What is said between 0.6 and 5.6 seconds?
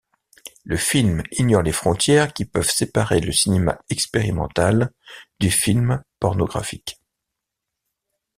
Le film ignore les frontières qui peuvent séparer le cinéma expérimental du